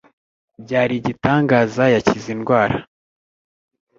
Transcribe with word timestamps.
Byari 0.63 0.93
igitangaza 0.97 1.83
yakize 1.95 2.27
indwara 2.35 2.77